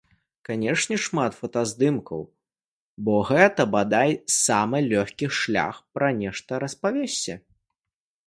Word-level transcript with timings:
Канечне, 0.47 0.95
шмат 1.07 1.33
фотаздымкаў, 1.39 2.21
бо 3.09 3.19
гэта, 3.29 3.61
бадай, 3.77 4.11
самы 4.37 4.77
лёгкі 4.91 5.25
шлях 5.41 5.75
пра 5.99 6.07
нешта 6.23 6.51
распавесці. 6.65 7.33